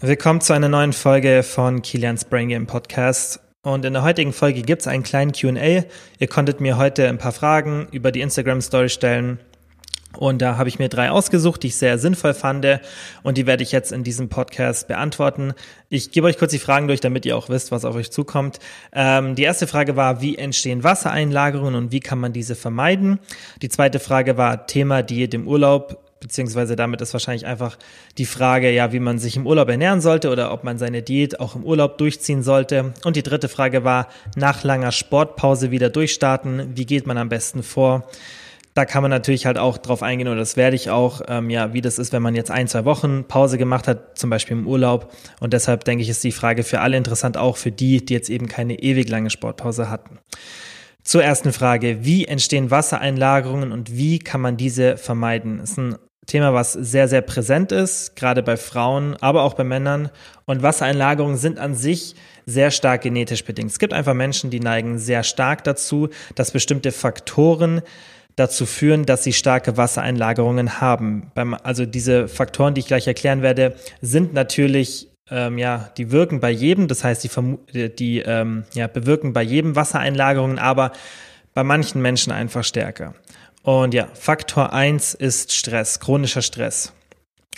[0.00, 3.40] Willkommen zu einer neuen Folge von Kilians Brain Game Podcast.
[3.62, 5.82] Und in der heutigen Folge gibt es einen kleinen QA.
[6.20, 9.40] Ihr konntet mir heute ein paar Fragen über die Instagram Story stellen.
[10.16, 12.64] Und da habe ich mir drei ausgesucht, die ich sehr sinnvoll fand.
[13.24, 15.52] Und die werde ich jetzt in diesem Podcast beantworten.
[15.88, 18.60] Ich gebe euch kurz die Fragen durch, damit ihr auch wisst, was auf euch zukommt.
[18.92, 23.18] Ähm, die erste Frage war, wie entstehen Wassereinlagerungen und wie kann man diese vermeiden?
[23.62, 27.78] Die zweite Frage war Thema Diät im Urlaub beziehungsweise damit ist wahrscheinlich einfach
[28.16, 31.40] die Frage, ja, wie man sich im Urlaub ernähren sollte oder ob man seine Diät
[31.40, 32.94] auch im Urlaub durchziehen sollte.
[33.04, 37.62] Und die dritte Frage war, nach langer Sportpause wieder durchstarten, wie geht man am besten
[37.62, 38.08] vor?
[38.74, 41.72] Da kann man natürlich halt auch drauf eingehen, oder das werde ich auch, ähm, ja,
[41.72, 44.68] wie das ist, wenn man jetzt ein, zwei Wochen Pause gemacht hat, zum Beispiel im
[44.68, 45.12] Urlaub.
[45.40, 48.30] Und deshalb denke ich, ist die Frage für alle interessant, auch für die, die jetzt
[48.30, 50.20] eben keine ewig lange Sportpause hatten.
[51.02, 55.58] Zur ersten Frage, wie entstehen Wassereinlagerungen und wie kann man diese vermeiden?
[55.58, 55.96] Das ist ein
[56.28, 60.10] Thema, was sehr, sehr präsent ist, gerade bei Frauen, aber auch bei Männern.
[60.44, 62.14] Und Wassereinlagerungen sind an sich
[62.46, 63.70] sehr stark genetisch bedingt.
[63.70, 67.80] Es gibt einfach Menschen, die neigen sehr stark dazu, dass bestimmte Faktoren
[68.36, 71.32] dazu führen, dass sie starke Wassereinlagerungen haben.
[71.64, 76.50] also diese Faktoren, die ich gleich erklären werde, sind natürlich ähm, ja, die wirken bei
[76.50, 80.92] jedem, das heißt, die, die ähm, ja, bewirken bei jedem Wassereinlagerungen, aber
[81.54, 83.14] bei manchen Menschen einfach stärker.
[83.68, 86.94] Und ja, Faktor eins ist Stress, chronischer Stress.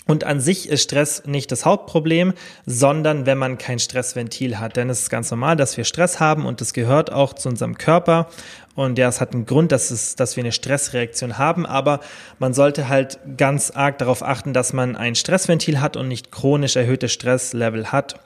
[0.07, 2.33] Und an sich ist Stress nicht das Hauptproblem,
[2.65, 4.75] sondern wenn man kein Stressventil hat.
[4.75, 7.77] Denn es ist ganz normal, dass wir Stress haben und das gehört auch zu unserem
[7.77, 8.27] Körper.
[8.75, 11.65] Und ja, es hat einen Grund, dass, es, dass wir eine Stressreaktion haben.
[11.65, 12.01] Aber
[12.39, 16.75] man sollte halt ganz arg darauf achten, dass man ein Stressventil hat und nicht chronisch
[16.75, 18.19] erhöhte Stresslevel hat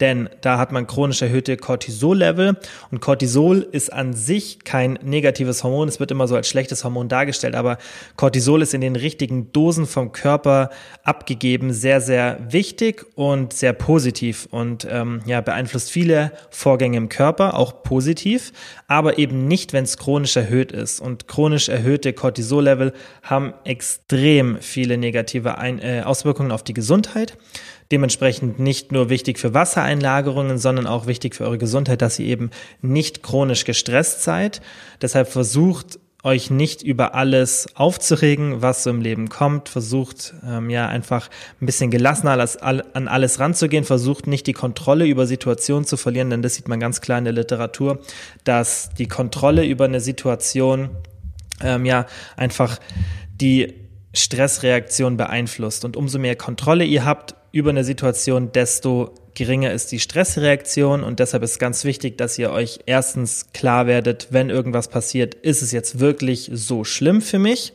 [0.00, 2.56] denn da hat man chronisch erhöhte Cortisol-Level
[2.90, 7.08] und Cortisol ist an sich kein negatives Hormon, es wird immer so als schlechtes Hormon
[7.08, 7.78] dargestellt, aber
[8.16, 10.70] Cortisol ist in den richtigen Dosen vom Körper
[11.04, 17.54] abgegeben sehr, sehr wichtig und sehr positiv und ähm, ja, beeinflusst viele Vorgänge im Körper,
[17.54, 18.52] auch positiv,
[18.86, 22.92] aber eben nicht, wenn es chronisch erhöht ist und chronisch erhöhte Cortisol-Level
[23.22, 27.36] haben extrem viele negative Ein äh, Auswirkungen auf die Gesundheit.
[27.90, 32.50] Dementsprechend nicht nur wichtig für Wassereinlagerungen, sondern auch wichtig für eure Gesundheit, dass ihr eben
[32.82, 34.60] nicht chronisch gestresst seid.
[35.02, 39.68] Deshalb versucht euch nicht über alles aufzuregen, was so im Leben kommt.
[39.68, 41.30] Versucht ähm, ja einfach
[41.60, 43.84] ein bisschen gelassener an alles ranzugehen.
[43.84, 47.24] Versucht nicht die Kontrolle über Situationen zu verlieren, denn das sieht man ganz klar in
[47.24, 48.00] der Literatur,
[48.44, 50.90] dass die Kontrolle über eine Situation
[51.62, 52.06] ähm, ja
[52.36, 52.78] einfach
[53.40, 53.74] die
[54.12, 55.84] Stressreaktion beeinflusst.
[55.84, 61.18] Und umso mehr Kontrolle ihr habt, über eine Situation, desto geringer ist die Stressreaktion und
[61.18, 65.72] deshalb ist ganz wichtig, dass ihr euch erstens klar werdet, wenn irgendwas passiert, ist es
[65.72, 67.72] jetzt wirklich so schlimm für mich?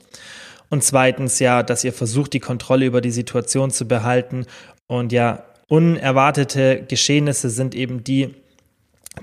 [0.70, 4.46] Und zweitens ja, dass ihr versucht, die Kontrolle über die Situation zu behalten
[4.88, 8.36] und ja, unerwartete Geschehnisse sind eben die,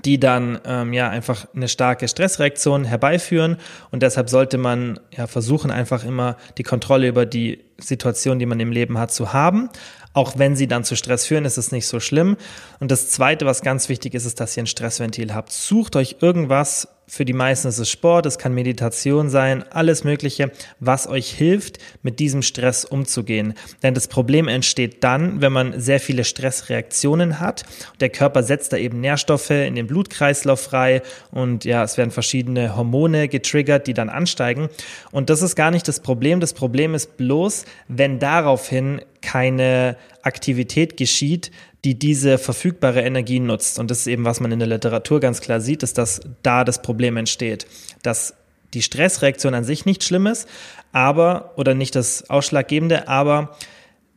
[0.05, 3.57] die dann ähm, ja einfach eine starke Stressreaktion herbeiführen
[3.91, 8.59] und deshalb sollte man ja versuchen einfach immer die Kontrolle über die Situation, die man
[8.59, 9.69] im Leben hat, zu haben.
[10.13, 12.37] Auch wenn sie dann zu Stress führen, ist es nicht so schlimm.
[12.79, 15.51] Und das Zweite, was ganz wichtig ist, ist, dass ihr ein Stressventil habt.
[15.51, 20.51] Sucht euch irgendwas, für die meisten ist es Sport, es kann Meditation sein, alles Mögliche,
[20.79, 23.55] was euch hilft, mit diesem Stress umzugehen.
[23.83, 27.63] Denn das Problem entsteht dann, wenn man sehr viele Stressreaktionen hat.
[27.99, 31.01] Der Körper setzt da eben Nährstoffe in den Blutkreislauf frei
[31.31, 34.69] und ja, es werden verschiedene Hormone getriggert, die dann ansteigen.
[35.11, 36.39] Und das ist gar nicht das Problem.
[36.39, 41.49] Das Problem ist bloß, wenn daraufhin keine Aktivität geschieht,
[41.83, 43.79] die diese verfügbare Energie nutzt.
[43.79, 46.63] Und das ist eben, was man in der Literatur ganz klar sieht, ist, dass da
[46.63, 47.65] das Problem entsteht.
[48.03, 48.35] Dass
[48.73, 50.47] die Stressreaktion an sich nicht schlimm ist,
[50.91, 53.57] aber, oder nicht das Ausschlaggebende, aber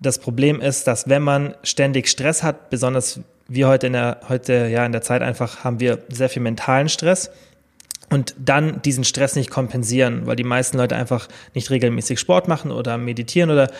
[0.01, 4.69] das Problem ist, dass wenn man ständig Stress hat, besonders wir heute in der, heute,
[4.69, 7.31] ja, in der Zeit einfach haben wir sehr viel mentalen Stress
[8.11, 12.71] und dann diesen Stress nicht kompensieren, weil die meisten Leute einfach nicht regelmäßig Sport machen
[12.71, 13.71] oder meditieren oder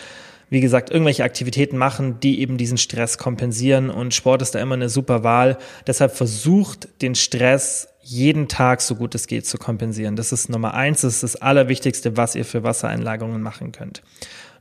[0.49, 4.75] wie gesagt, irgendwelche Aktivitäten machen, die eben diesen Stress kompensieren und Sport ist da immer
[4.75, 5.57] eine super Wahl.
[5.85, 10.15] Deshalb versucht den Stress jeden Tag so gut es geht zu kompensieren.
[10.15, 14.01] Das ist Nummer eins, das ist das Allerwichtigste, was ihr für Wassereinlagerungen machen könnt.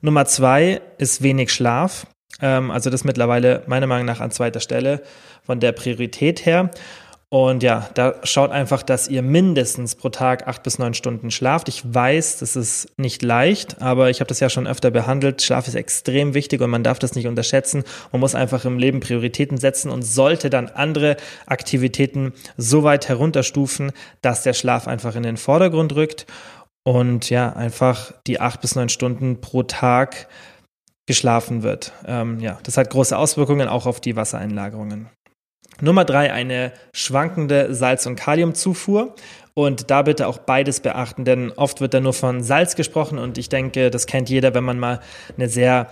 [0.01, 2.07] Nummer zwei ist wenig Schlaf.
[2.43, 5.03] Ähm, also das mittlerweile meiner Meinung nach an zweiter Stelle
[5.45, 6.71] von der Priorität her.
[7.29, 11.69] Und ja, da schaut einfach, dass ihr mindestens pro Tag acht bis neun Stunden schlaft.
[11.69, 15.43] Ich weiß, das ist nicht leicht, aber ich habe das ja schon öfter behandelt.
[15.43, 17.83] Schlaf ist extrem wichtig und man darf das nicht unterschätzen.
[18.13, 23.91] Man muss einfach im Leben Prioritäten setzen und sollte dann andere Aktivitäten so weit herunterstufen,
[24.23, 26.27] dass der Schlaf einfach in den Vordergrund rückt.
[26.85, 30.29] Und ja, einfach die acht bis neun Stunden pro Tag
[31.07, 31.93] geschlafen wird.
[32.07, 35.09] Ähm, ja, das hat große Auswirkungen auch auf die Wassereinlagerungen.
[35.81, 39.15] Nummer drei, eine schwankende Salz- und Kaliumzufuhr.
[39.55, 43.39] Und da bitte auch beides beachten, denn oft wird da nur von Salz gesprochen und
[43.39, 45.01] ich denke, das kennt jeder, wenn man mal
[45.39, 45.89] eine sehr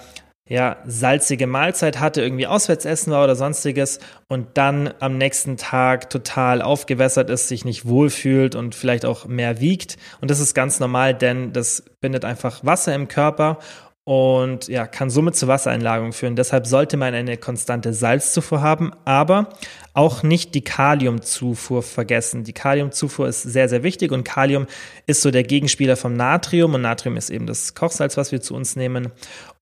[0.46, 3.98] ja, salzige Mahlzeit hatte, irgendwie Auswärtsessen war oder sonstiges
[4.28, 9.60] und dann am nächsten Tag total aufgewässert ist, sich nicht wohlfühlt und vielleicht auch mehr
[9.60, 9.96] wiegt.
[10.20, 13.58] Und das ist ganz normal, denn das bindet einfach Wasser im Körper
[14.04, 16.36] und ja, kann somit zu Wassereinlagerung führen.
[16.36, 19.48] Deshalb sollte man eine konstante Salzzufuhr haben, aber
[19.94, 22.44] auch nicht die Kaliumzufuhr vergessen.
[22.44, 24.66] Die Kaliumzufuhr ist sehr, sehr wichtig und Kalium
[25.06, 28.54] ist so der Gegenspieler vom Natrium und Natrium ist eben das Kochsalz, was wir zu
[28.54, 29.10] uns nehmen.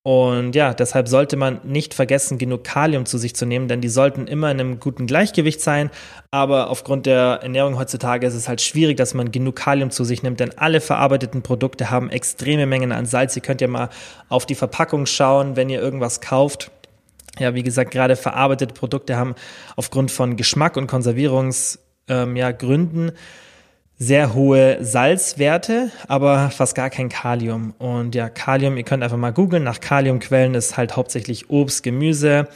[0.05, 3.89] Und ja, deshalb sollte man nicht vergessen, genug Kalium zu sich zu nehmen, denn die
[3.89, 5.91] sollten immer in einem guten Gleichgewicht sein.
[6.33, 10.25] Aber aufgrund der Ernährung heutzutage ist es halt schwierig, dass man genug Kalium zu sich
[10.25, 13.37] nimmt, denn alle verarbeiteten Produkte haben extreme Mengen an Salz.
[13.37, 13.91] Ihr könnt ja mal
[14.29, 16.73] auf die Verpackung schauen, wenn ihr irgendwas kauft.
[17.39, 19.37] Ja, wie gesagt, gerade verarbeitete Produkte haben
[19.77, 21.79] aufgrund von Geschmack und Konservierungsgründen
[22.09, 22.51] ähm, ja,
[24.03, 27.73] sehr hohe Salzwerte, aber fast gar kein Kalium.
[27.79, 32.49] Und ja, Kalium, ihr könnt einfach mal googeln nach Kaliumquellen, ist halt hauptsächlich Obst, Gemüse,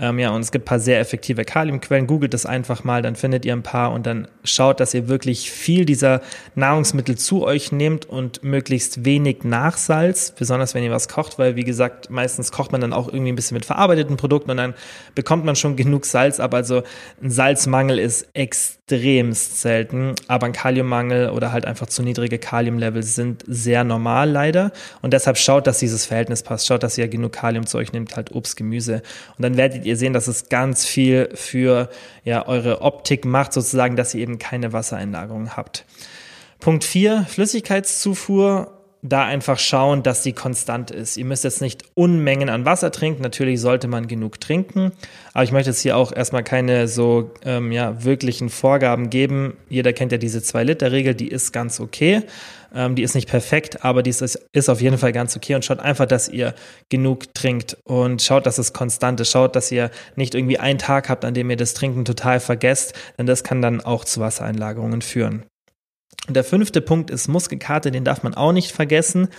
[0.00, 2.06] ähm, ja, und es gibt ein paar sehr effektive Kaliumquellen.
[2.06, 5.50] Googelt das einfach mal, dann findet ihr ein paar und dann schaut, dass ihr wirklich
[5.50, 6.22] viel dieser
[6.54, 11.64] Nahrungsmittel zu euch nehmt und möglichst wenig Nachsalz, besonders wenn ihr was kocht, weil wie
[11.64, 14.74] gesagt, meistens kocht man dann auch irgendwie ein bisschen mit verarbeiteten Produkten und dann
[15.14, 16.54] bekommt man schon genug Salz ab.
[16.54, 16.82] Also
[17.22, 23.44] ein Salzmangel ist extremst selten, aber ein Kaliummangel oder halt einfach zu niedrige Kaliumlevels sind
[23.46, 24.72] sehr normal leider
[25.02, 26.66] und deshalb schaut, dass dieses Verhältnis passt.
[26.66, 29.02] Schaut, dass ihr genug Kalium zu euch nehmt, halt Obst, Gemüse
[29.36, 31.90] und dann werdet ihr ihr sehen, dass es ganz viel für
[32.24, 35.84] ja, eure Optik macht, sozusagen, dass ihr eben keine Wassereinlagerung habt.
[36.58, 41.16] Punkt 4, Flüssigkeitszufuhr da einfach schauen, dass sie konstant ist.
[41.16, 43.22] Ihr müsst jetzt nicht Unmengen an Wasser trinken.
[43.22, 44.92] Natürlich sollte man genug trinken.
[45.32, 49.56] Aber ich möchte jetzt hier auch erstmal keine so ähm, ja, wirklichen Vorgaben geben.
[49.68, 52.22] Jeder kennt ja diese 2-Liter-Regel, die ist ganz okay.
[52.74, 55.54] Ähm, die ist nicht perfekt, aber die ist, ist auf jeden Fall ganz okay.
[55.54, 56.54] Und schaut einfach, dass ihr
[56.90, 59.30] genug trinkt und schaut, dass es konstant ist.
[59.30, 62.94] Schaut, dass ihr nicht irgendwie einen Tag habt, an dem ihr das Trinken total vergesst,
[63.18, 65.44] denn das kann dann auch zu Wassereinlagerungen führen.
[66.30, 69.30] Und der fünfte Punkt ist Muskelkater, den darf man auch nicht vergessen.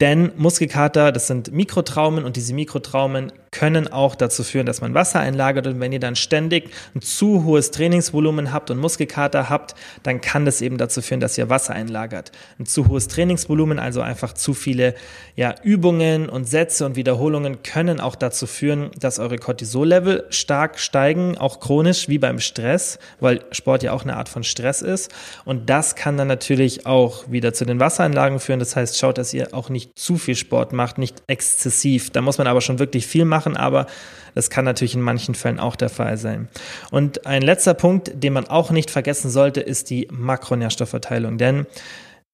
[0.00, 5.20] Denn Muskelkater, das sind Mikrotraumen und diese Mikrotraumen können auch dazu führen, dass man Wasser
[5.20, 10.20] einlagert und wenn ihr dann ständig ein zu hohes Trainingsvolumen habt und Muskelkater habt, dann
[10.20, 12.32] kann das eben dazu führen, dass ihr Wasser einlagert.
[12.58, 14.94] Ein zu hohes Trainingsvolumen, also einfach zu viele
[15.36, 21.38] ja, Übungen und Sätze und Wiederholungen können auch dazu führen, dass eure Cortisol-Level stark steigen,
[21.38, 25.10] auch chronisch wie beim Stress, weil Sport ja auch eine Art von Stress ist
[25.46, 28.58] und das kann dann natürlich auch wieder zu den Wassereinlagen führen.
[28.58, 32.10] Das heißt, schaut, dass ihr auch nicht zu viel Sport macht, nicht exzessiv.
[32.10, 33.86] Da muss man aber schon wirklich viel machen machen, aber
[34.34, 36.48] das kann natürlich in manchen Fällen auch der Fall sein.
[36.90, 41.38] Und ein letzter Punkt, den man auch nicht vergessen sollte, ist die Makronährstoffverteilung.
[41.38, 41.66] Denn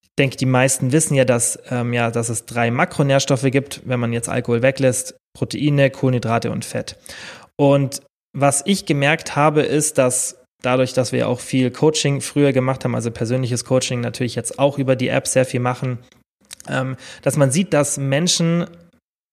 [0.02, 4.00] ich denke, die meisten wissen ja, dass, ähm, ja, dass es drei Makronährstoffe gibt, wenn
[4.00, 6.96] man jetzt Alkohol weglässt, Proteine, Kohlenhydrate und Fett.
[7.56, 8.02] Und
[8.36, 12.94] was ich gemerkt habe, ist, dass dadurch, dass wir auch viel Coaching früher gemacht haben,
[12.94, 15.98] also persönliches Coaching natürlich jetzt auch über die App sehr viel machen,
[16.68, 18.66] ähm, dass man sieht, dass Menschen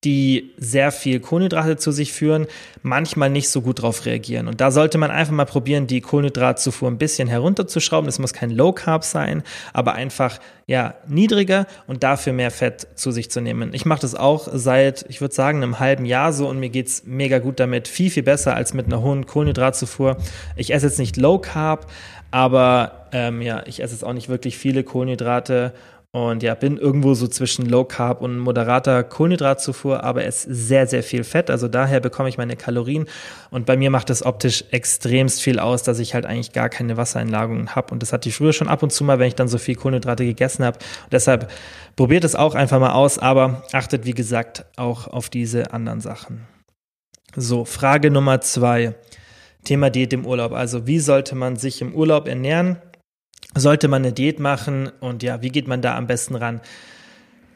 [0.06, 2.48] die sehr viel Kohlenhydrate zu sich führen,
[2.84, 4.48] manchmal nicht so gut darauf reagieren.
[4.48, 8.08] Und da sollte man einfach mal probieren, die Kohlenhydratzufuhr ein bisschen herunterzuschrauben.
[8.08, 13.12] Es muss kein Low Carb sein, aber einfach ja niedriger und dafür mehr Fett zu
[13.12, 13.74] sich zu nehmen.
[13.74, 17.03] Ich mache das auch seit, ich würde sagen, einem halben Jahr so und mir geht's
[17.06, 20.15] mega gut damit, viel viel besser als mit einer hohen Kohlenhydratzufuhr.
[20.56, 21.91] Ich esse jetzt nicht Low Carb,
[22.32, 25.74] aber ähm, ja, ich esse jetzt auch nicht wirklich viele Kohlenhydrate
[26.12, 31.04] und ja, bin irgendwo so zwischen Low Carb und moderater Kohlenhydratzufuhr, aber es sehr, sehr
[31.04, 31.51] viel Fett.
[31.51, 33.06] Also daher bekomme ich meine Kalorien.
[33.51, 36.98] Und bei mir macht es optisch extremst viel aus, dass ich halt eigentlich gar keine
[36.98, 37.94] Wassereinlagerungen habe.
[37.94, 39.75] Und das hatte ich früher schon ab und zu mal, wenn ich dann so viel
[39.75, 40.80] Kohlenhydrate gegessen habe.
[41.04, 41.51] Und deshalb
[41.96, 46.48] probiert es auch einfach mal aus, aber achtet, wie gesagt, auch auf diese anderen Sachen.
[47.36, 48.96] So, Frage Nummer zwei.
[49.63, 50.54] Thema Diät im Urlaub.
[50.54, 52.78] Also, wie sollte man sich im Urlaub ernähren?
[53.56, 56.62] Sollte man eine Diät machen und ja, wie geht man da am besten ran?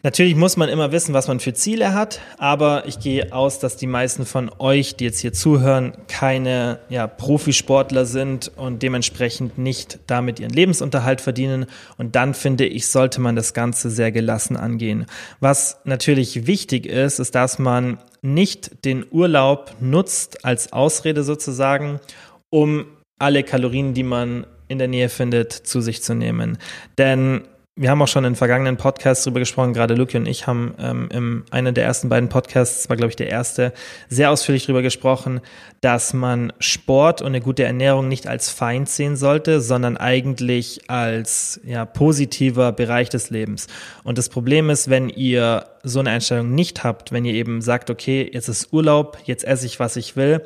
[0.05, 3.77] Natürlich muss man immer wissen, was man für Ziele hat, aber ich gehe aus, dass
[3.77, 9.99] die meisten von euch, die jetzt hier zuhören, keine ja, Profisportler sind und dementsprechend nicht
[10.07, 11.67] damit ihren Lebensunterhalt verdienen.
[11.97, 15.05] Und dann finde ich, sollte man das Ganze sehr gelassen angehen.
[15.39, 22.01] Was natürlich wichtig ist, ist, dass man nicht den Urlaub nutzt als Ausrede sozusagen,
[22.49, 22.87] um
[23.19, 26.57] alle Kalorien, die man in der Nähe findet, zu sich zu nehmen.
[26.97, 27.43] Denn
[27.75, 31.09] wir haben auch schon in vergangenen Podcasts darüber gesprochen, gerade Luki und ich haben ähm,
[31.11, 33.73] in einer der ersten beiden Podcasts, war glaube ich der erste,
[34.09, 35.41] sehr ausführlich darüber gesprochen,
[35.81, 41.61] dass man Sport und eine gute Ernährung nicht als Feind sehen sollte, sondern eigentlich als
[41.63, 43.65] ja, positiver Bereich des Lebens.
[44.03, 47.89] Und das Problem ist, wenn ihr so eine Einstellung nicht habt, wenn ihr eben sagt,
[47.89, 50.43] okay, jetzt ist Urlaub, jetzt esse ich, was ich will,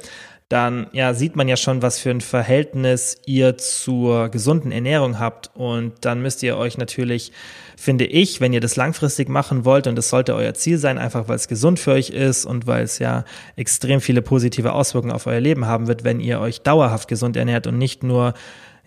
[0.50, 5.52] dann ja, sieht man ja schon, was für ein Verhältnis ihr zur gesunden Ernährung habt.
[5.56, 7.34] Und dann müsst ihr euch natürlich,
[7.76, 11.28] finde ich, wenn ihr das langfristig machen wollt, und das sollte euer Ziel sein, einfach
[11.28, 13.26] weil es gesund für euch ist und weil es ja
[13.58, 17.68] extrem viele positive Auswirkungen auf euer Leben haben wird, wenn ihr euch dauerhaft gesund ernährt
[17.68, 18.34] und nicht nur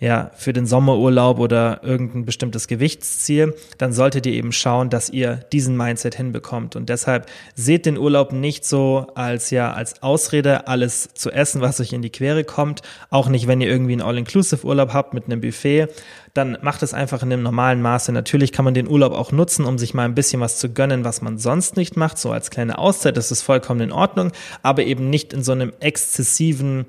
[0.01, 5.37] ja, für den Sommerurlaub oder irgendein bestimmtes Gewichtsziel, dann solltet ihr eben schauen, dass ihr
[5.53, 6.75] diesen Mindset hinbekommt.
[6.75, 11.81] Und deshalb seht den Urlaub nicht so als ja, als Ausrede, alles zu essen, was
[11.81, 12.81] euch in die Quere kommt.
[13.11, 15.89] Auch nicht, wenn ihr irgendwie einen All-Inclusive-Urlaub habt mit einem Buffet.
[16.33, 18.11] Dann macht es einfach in einem normalen Maße.
[18.11, 21.05] Natürlich kann man den Urlaub auch nutzen, um sich mal ein bisschen was zu gönnen,
[21.05, 22.17] was man sonst nicht macht.
[22.17, 24.33] So als kleine Auszeit, das ist vollkommen in Ordnung.
[24.63, 26.87] Aber eben nicht in so einem exzessiven,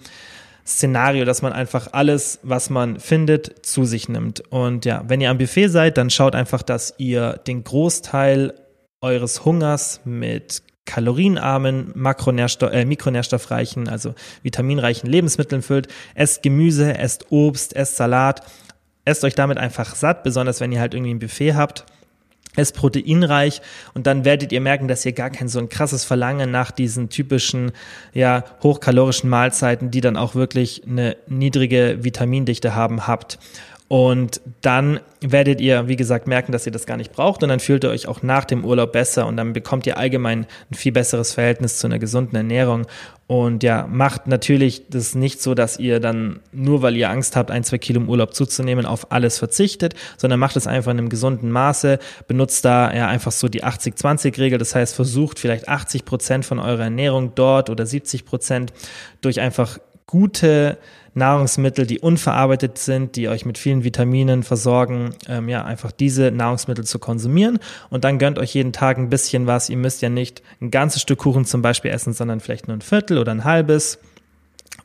[0.65, 4.41] Szenario, dass man einfach alles, was man findet, zu sich nimmt.
[4.51, 8.53] Und ja, wenn ihr am Buffet seid, dann schaut einfach, dass ihr den Großteil
[9.01, 14.13] eures Hungers mit kalorienarmen, Makronährstoff, äh, mikronährstoffreichen, also
[14.44, 15.88] vitaminreichen Lebensmitteln füllt.
[16.15, 18.41] Esst Gemüse, esst Obst, esst Salat.
[19.03, 21.86] Esst euch damit einfach satt, besonders wenn ihr halt irgendwie ein Buffet habt
[22.58, 23.62] ist proteinreich
[23.93, 27.10] und dann werdet ihr merken, dass ihr gar kein so ein krasses Verlangen nach diesen
[27.10, 27.72] typischen,
[28.13, 33.39] ja, hochkalorischen Mahlzeiten, die dann auch wirklich eine niedrige Vitamindichte haben, habt.
[33.92, 37.44] Und dann werdet ihr, wie gesagt, merken, dass ihr das gar nicht braucht.
[37.44, 39.28] Und dann fühlt ihr euch auch nach dem Urlaub besser.
[39.28, 42.88] Und dann bekommt ihr allgemein ein viel besseres Verhältnis zu einer gesunden Ernährung.
[43.28, 47.52] Und ja, macht natürlich das nicht so, dass ihr dann nur, weil ihr Angst habt,
[47.52, 51.10] ein, zwei Kilo im Urlaub zuzunehmen, auf alles verzichtet, sondern macht es einfach in einem
[51.10, 56.46] gesunden Maße, benutzt da ja einfach so die 80-20-Regel, das heißt, versucht vielleicht 80 Prozent
[56.46, 58.72] von eurer Ernährung dort oder 70 Prozent
[59.20, 59.80] durch einfach
[60.12, 60.77] gute
[61.13, 66.86] Nahrungsmittel, die unverarbeitet sind, die euch mit vielen Vitaminen versorgen, ähm, ja, einfach diese Nahrungsmittel
[66.86, 67.60] zu konsumieren.
[67.89, 69.70] Und dann gönnt euch jeden Tag ein bisschen was.
[69.70, 72.82] Ihr müsst ja nicht ein ganzes Stück Kuchen zum Beispiel essen, sondern vielleicht nur ein
[72.82, 74.00] Viertel oder ein halbes.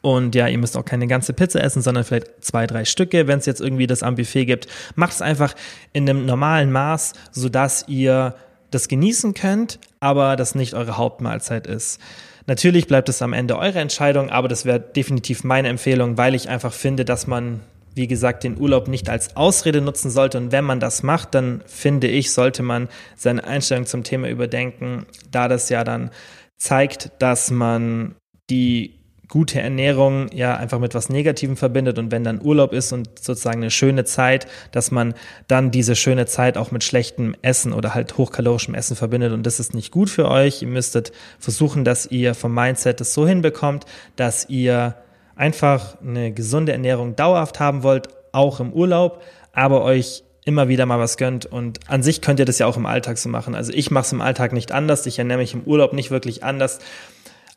[0.01, 3.41] Und ja, ihr müsst auch keine ganze Pizza essen, sondern vielleicht zwei, drei Stücke, wenn
[3.41, 4.69] es jetzt irgendwie das am Buffet gibt.
[4.95, 5.55] Macht es einfach
[5.93, 8.37] in einem normalen Maß, sodass ihr
[8.71, 12.01] das genießen könnt, aber das nicht eure Hauptmahlzeit ist.
[12.47, 16.49] Natürlich bleibt es am Ende eure Entscheidung, aber das wäre definitiv meine Empfehlung, weil ich
[16.49, 17.61] einfach finde, dass man,
[17.95, 20.39] wie gesagt, den Urlaub nicht als Ausrede nutzen sollte.
[20.39, 25.07] Und wenn man das macht, dann finde ich, sollte man seine Einstellung zum Thema überdenken,
[25.31, 26.11] da das ja dann
[26.57, 28.15] zeigt, dass man
[28.49, 28.95] die
[29.29, 33.59] gute Ernährung ja einfach mit was Negativem verbindet und wenn dann Urlaub ist und sozusagen
[33.59, 35.15] eine schöne Zeit, dass man
[35.49, 39.61] dann diese schöne Zeit auch mit schlechtem Essen oder halt hochkalorischem Essen verbindet und das
[39.61, 40.63] ist nicht gut für euch.
[40.63, 43.85] Ihr müsstet versuchen, dass ihr vom Mindset das so hinbekommt,
[44.17, 44.95] dass ihr
[45.35, 51.01] einfach eine gesunde Ernährung dauerhaft haben wollt, auch im Urlaub, aber euch immer wieder mal
[51.01, 51.45] was gönnt.
[51.45, 53.55] Und an sich könnt ihr das ja auch im Alltag so machen.
[53.55, 55.05] Also ich mache es im Alltag nicht anders.
[55.07, 56.79] Ich ernähre mich im Urlaub nicht wirklich anders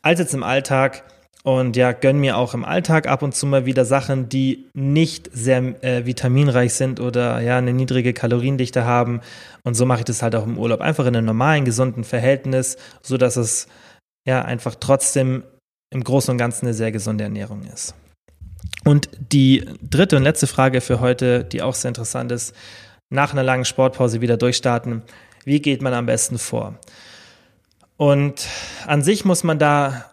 [0.02, 1.04] als jetzt im Alltag.
[1.42, 5.30] Und ja, gönn mir auch im Alltag ab und zu mal wieder Sachen, die nicht
[5.32, 9.22] sehr äh, vitaminreich sind oder ja, eine niedrige Kaloriendichte haben.
[9.64, 10.80] Und so mache ich das halt auch im Urlaub.
[10.80, 13.68] Einfach in einem normalen, gesunden Verhältnis, so dass es
[14.26, 15.44] ja einfach trotzdem
[15.90, 17.94] im Großen und Ganzen eine sehr gesunde Ernährung ist.
[18.84, 22.54] Und die dritte und letzte Frage für heute, die auch sehr interessant ist,
[23.08, 25.02] nach einer langen Sportpause wieder durchstarten.
[25.44, 26.78] Wie geht man am besten vor?
[27.96, 28.46] Und
[28.86, 30.09] an sich muss man da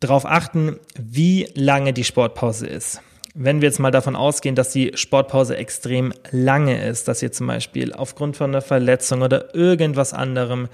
[0.00, 3.00] darauf achten, wie lange die Sportpause ist.
[3.34, 7.48] Wenn wir jetzt mal davon ausgehen, dass die Sportpause extrem lange ist, dass ihr zum
[7.48, 10.68] Beispiel aufgrund von einer Verletzung oder irgendwas anderem,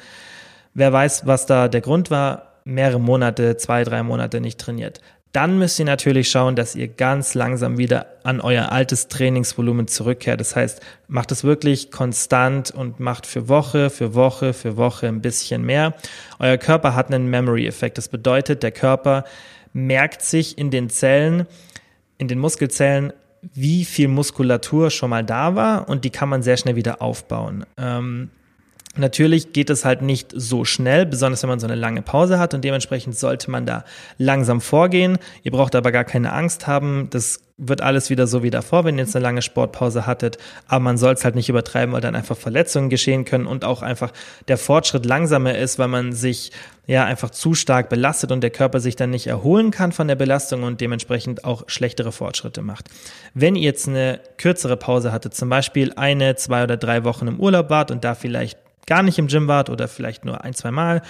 [0.74, 5.00] wer weiß, was da der Grund war, mehrere Monate, zwei, drei Monate nicht trainiert,
[5.32, 10.40] dann müsst ihr natürlich schauen, dass ihr ganz langsam wieder an euer altes Trainingsvolumen zurückkehrt.
[10.40, 15.20] Das heißt, macht es wirklich konstant und macht für Woche, für Woche, für Woche ein
[15.20, 15.94] bisschen mehr.
[16.40, 17.96] Euer Körper hat einen Memory-Effekt.
[17.96, 19.24] Das bedeutet, der Körper
[19.72, 21.46] merkt sich in den Zellen,
[22.18, 23.12] in den Muskelzellen,
[23.54, 27.64] wie viel Muskulatur schon mal da war und die kann man sehr schnell wieder aufbauen.
[27.78, 28.30] Ähm,
[28.96, 32.54] Natürlich geht es halt nicht so schnell, besonders wenn man so eine lange Pause hat
[32.54, 33.84] und dementsprechend sollte man da
[34.18, 35.18] langsam vorgehen.
[35.44, 37.06] Ihr braucht aber gar keine Angst haben.
[37.10, 40.38] Das wird alles wieder so wie davor, wenn ihr jetzt eine lange Sportpause hattet.
[40.66, 43.82] Aber man soll es halt nicht übertreiben, weil dann einfach Verletzungen geschehen können und auch
[43.82, 44.12] einfach
[44.48, 46.50] der Fortschritt langsamer ist, weil man sich
[46.86, 50.16] ja einfach zu stark belastet und der Körper sich dann nicht erholen kann von der
[50.16, 52.88] Belastung und dementsprechend auch schlechtere Fortschritte macht.
[53.34, 57.38] Wenn ihr jetzt eine kürzere Pause hattet, zum Beispiel eine, zwei oder drei Wochen im
[57.38, 58.58] Urlaub wart und da vielleicht
[58.90, 61.02] gar nicht im Gym wart oder vielleicht nur ein, zwei Mal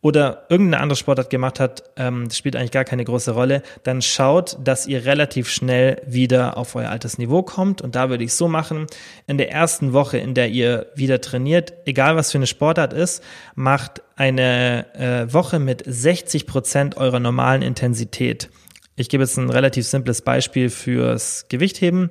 [0.00, 4.56] oder irgendeine andere Sportart gemacht hat, ähm, spielt eigentlich gar keine große Rolle, dann schaut,
[4.64, 7.82] dass ihr relativ schnell wieder auf euer altes Niveau kommt.
[7.82, 8.86] Und da würde ich so machen,
[9.26, 13.22] in der ersten Woche, in der ihr wieder trainiert, egal was für eine Sportart ist,
[13.54, 18.48] macht eine äh, Woche mit 60 Prozent eurer normalen Intensität.
[18.96, 22.08] Ich gebe jetzt ein relativ simples Beispiel fürs Gewichtheben.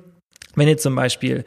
[0.54, 1.44] Wenn ihr zum Beispiel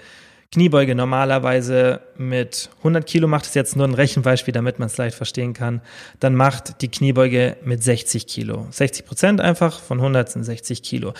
[0.53, 5.17] Kniebeuge normalerweise mit 100 Kilo macht, es jetzt nur ein Rechenbeispiel, damit man es leicht
[5.17, 5.81] verstehen kann,
[6.19, 8.67] dann macht die Kniebeuge mit 60 Kilo.
[8.69, 11.13] 60 Prozent einfach von 100 sind 60 Kilo.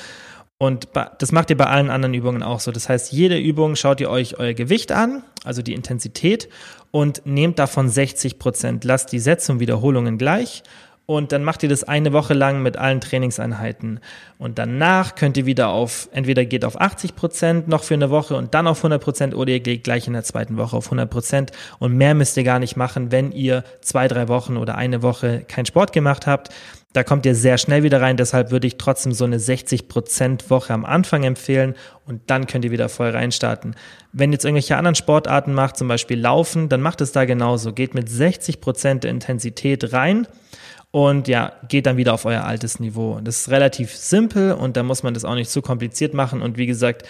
[0.60, 2.72] Und das macht ihr bei allen anderen Übungen auch so.
[2.72, 6.48] Das heißt, jede Übung schaut ihr euch euer Gewicht an, also die Intensität,
[6.92, 8.84] und nehmt davon 60 Prozent.
[8.84, 10.62] Lasst die Sätze und Wiederholungen gleich
[11.06, 14.00] und dann macht ihr das eine Woche lang mit allen Trainingseinheiten.
[14.38, 18.36] Und danach könnt ihr wieder auf, entweder geht auf 80 Prozent noch für eine Woche
[18.36, 21.10] und dann auf 100 Prozent oder ihr geht gleich in der zweiten Woche auf 100
[21.10, 21.52] Prozent.
[21.80, 25.44] Und mehr müsst ihr gar nicht machen, wenn ihr zwei, drei Wochen oder eine Woche
[25.46, 26.50] keinen Sport gemacht habt.
[26.94, 28.16] Da kommt ihr sehr schnell wieder rein.
[28.16, 32.64] Deshalb würde ich trotzdem so eine 60 Prozent Woche am Anfang empfehlen und dann könnt
[32.64, 33.76] ihr wieder voll reinstarten.
[34.14, 37.74] Wenn ihr jetzt irgendwelche anderen Sportarten macht, zum Beispiel Laufen, dann macht es da genauso.
[37.74, 40.28] Geht mit 60 Prozent Intensität rein
[40.96, 43.20] und ja, geht dann wieder auf euer altes Niveau.
[43.20, 46.44] Das ist relativ simpel und da muss man das auch nicht zu kompliziert machen.
[46.44, 47.02] Und wie gesagt,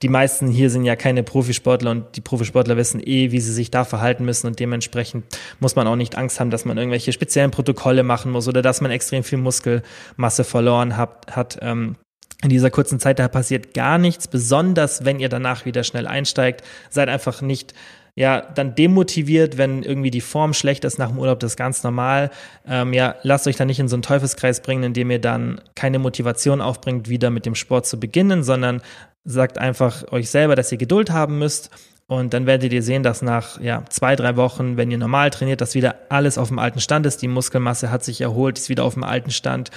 [0.00, 3.70] die meisten hier sind ja keine Profisportler und die Profisportler wissen eh, wie sie sich
[3.70, 5.26] da verhalten müssen und dementsprechend
[5.60, 8.80] muss man auch nicht Angst haben, dass man irgendwelche speziellen Protokolle machen muss oder dass
[8.80, 11.26] man extrem viel Muskelmasse verloren hat.
[11.30, 11.96] hat ähm,
[12.42, 16.64] in dieser kurzen Zeit, da passiert gar nichts, besonders wenn ihr danach wieder schnell einsteigt.
[16.88, 17.74] Seid einfach nicht
[18.18, 21.82] ja, dann demotiviert, wenn irgendwie die Form schlecht ist nach dem Urlaub, das ist ganz
[21.82, 22.30] normal.
[22.66, 25.60] Ähm, ja, lasst euch da nicht in so einen Teufelskreis bringen, in dem ihr dann
[25.74, 28.80] keine Motivation aufbringt, wieder mit dem Sport zu beginnen, sondern
[29.24, 31.70] sagt einfach euch selber, dass ihr Geduld haben müsst.
[32.08, 35.60] Und dann werdet ihr sehen, dass nach ja, zwei, drei Wochen, wenn ihr normal trainiert,
[35.60, 37.20] dass wieder alles auf dem alten Stand ist.
[37.20, 39.70] Die Muskelmasse hat sich erholt, ist wieder auf dem alten Stand.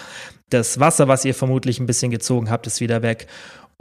[0.50, 3.27] Das Wasser, was ihr vermutlich ein bisschen gezogen habt, ist wieder weg.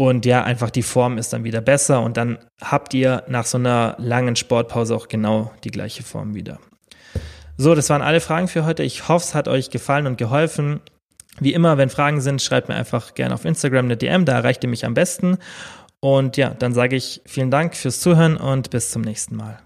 [0.01, 3.59] Und ja, einfach die Form ist dann wieder besser und dann habt ihr nach so
[3.59, 6.61] einer langen Sportpause auch genau die gleiche Form wieder.
[7.57, 8.85] So, das waren alle Fragen für heute.
[8.85, 10.79] Ich hoffe, es hat euch gefallen und geholfen.
[11.41, 14.63] Wie immer, wenn Fragen sind, schreibt mir einfach gerne auf Instagram eine DM, da erreicht
[14.63, 15.39] ihr mich am besten.
[15.99, 19.59] Und ja, dann sage ich vielen Dank fürs Zuhören und bis zum nächsten Mal.